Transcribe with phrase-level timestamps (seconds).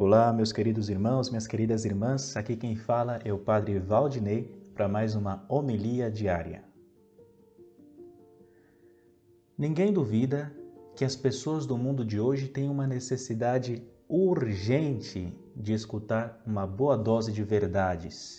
[0.00, 2.36] Olá, meus queridos irmãos, minhas queridas irmãs.
[2.36, 6.62] Aqui quem fala é o Padre Valdinei para mais uma homilia diária.
[9.58, 10.54] Ninguém duvida
[10.94, 16.96] que as pessoas do mundo de hoje têm uma necessidade urgente de escutar uma boa
[16.96, 18.38] dose de verdades.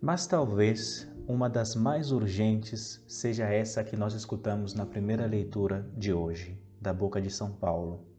[0.00, 6.12] Mas talvez uma das mais urgentes seja essa que nós escutamos na primeira leitura de
[6.12, 8.15] hoje, da boca de São Paulo.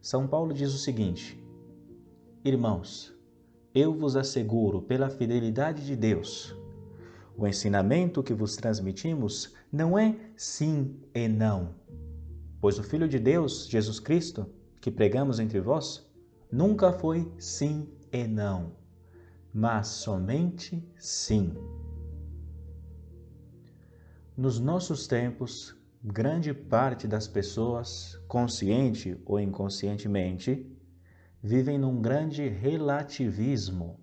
[0.00, 1.42] São Paulo diz o seguinte:
[2.44, 3.12] Irmãos,
[3.74, 6.54] eu vos asseguro pela fidelidade de Deus,
[7.36, 11.74] o ensinamento que vos transmitimos não é sim e não,
[12.60, 14.46] pois o Filho de Deus, Jesus Cristo,
[14.80, 16.08] que pregamos entre vós,
[16.50, 18.72] nunca foi sim e não,
[19.52, 21.54] mas somente sim.
[24.36, 30.70] Nos nossos tempos, grande parte das pessoas, consciente ou inconscientemente,
[31.42, 33.98] vivem num grande relativismo.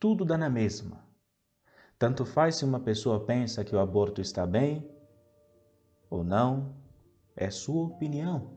[0.00, 1.04] Tudo dá na mesma.
[1.98, 4.88] Tanto faz se uma pessoa pensa que o aborto está bem
[6.08, 6.74] ou não,
[7.36, 8.50] é sua opinião.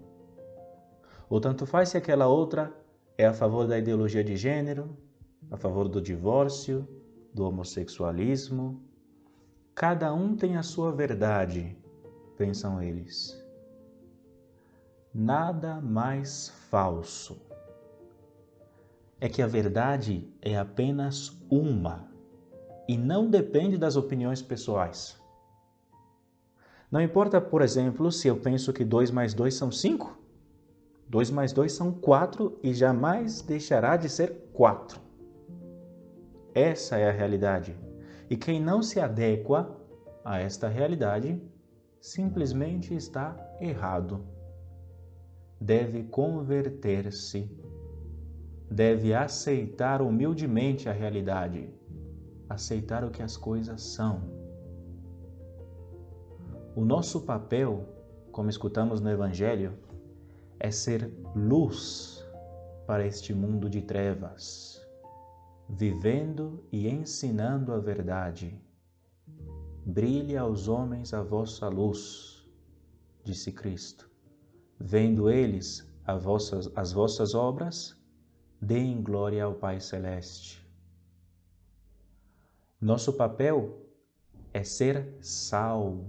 [1.29, 2.73] Ou tanto faz se aquela outra
[3.17, 4.97] é a favor da ideologia de gênero,
[5.49, 6.87] a favor do divórcio,
[7.33, 8.81] do homossexualismo.
[9.75, 11.80] Cada um tem a sua verdade
[12.41, 13.39] pensam eles.
[15.13, 17.39] Nada mais falso.
[19.19, 22.09] É que a verdade é apenas uma
[22.87, 25.21] e não depende das opiniões pessoais.
[26.89, 30.17] Não importa, por exemplo, se eu penso que 2 mais 2 são 5.
[31.09, 34.99] 2 mais 2 são 4 e jamais deixará de ser 4.
[36.55, 37.77] Essa é a realidade.
[38.27, 39.77] E quem não se adequa
[40.25, 41.39] a esta realidade
[42.01, 44.25] simplesmente está errado.
[45.59, 47.47] Deve converter-se.
[48.69, 51.69] Deve aceitar humildemente a realidade,
[52.49, 54.21] aceitar o que as coisas são.
[56.75, 57.85] O nosso papel,
[58.31, 59.73] como escutamos no Evangelho,
[60.57, 62.25] é ser luz
[62.87, 64.81] para este mundo de trevas,
[65.69, 68.59] vivendo e ensinando a verdade
[69.85, 72.47] Brilhe aos homens a vossa luz,
[73.23, 74.09] disse Cristo.
[74.79, 75.87] Vendo eles
[76.19, 77.95] vossas, as vossas obras,
[78.61, 80.61] deem glória ao Pai Celeste.
[82.79, 83.77] Nosso papel
[84.53, 86.05] é ser sal,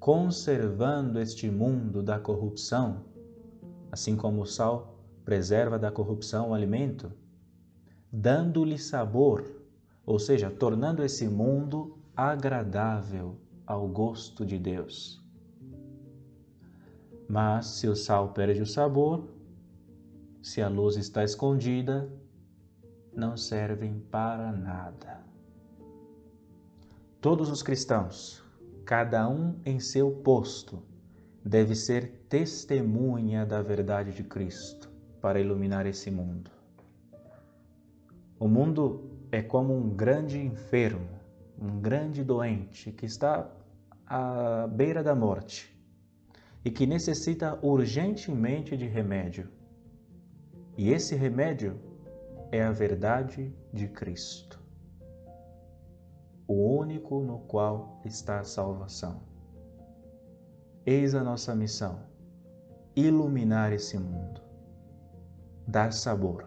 [0.00, 3.04] conservando este mundo da corrupção,
[3.92, 7.12] assim como o sal preserva da corrupção o alimento,
[8.10, 9.44] dando-lhe sabor,
[10.04, 15.22] ou seja, tornando esse mundo agradável ao gosto de Deus.
[17.28, 19.28] Mas se o sal perde o sabor,
[20.42, 22.10] se a luz está escondida,
[23.12, 25.20] não servem para nada.
[27.20, 28.42] Todos os cristãos,
[28.84, 30.82] cada um em seu posto,
[31.44, 34.90] deve ser testemunha da verdade de Cristo
[35.20, 36.50] para iluminar esse mundo.
[38.38, 41.16] O mundo é como um grande enfermo
[41.60, 43.50] um grande doente que está
[44.06, 45.74] à beira da morte
[46.64, 49.48] e que necessita urgentemente de remédio.
[50.76, 51.80] E esse remédio
[52.52, 54.62] é a verdade de Cristo,
[56.46, 59.22] o único no qual está a salvação.
[60.84, 62.00] Eis a nossa missão:
[62.94, 64.40] iluminar esse mundo,
[65.66, 66.46] dar sabor.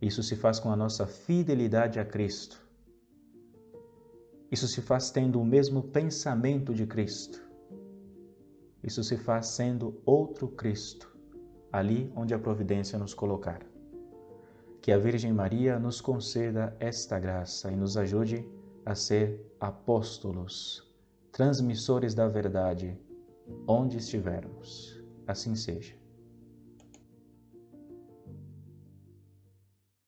[0.00, 2.62] Isso se faz com a nossa fidelidade a Cristo
[4.52, 7.42] isso se faz tendo o mesmo pensamento de Cristo.
[8.84, 11.16] Isso se faz sendo outro Cristo,
[11.72, 13.62] ali onde a providência nos colocar.
[14.82, 18.46] Que a Virgem Maria nos conceda esta graça e nos ajude
[18.84, 20.86] a ser apóstolos,
[21.30, 23.00] transmissores da verdade,
[23.66, 25.02] onde estivermos.
[25.26, 26.01] Assim seja.